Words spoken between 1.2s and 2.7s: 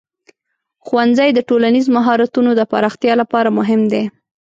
د ټولنیز مهارتونو د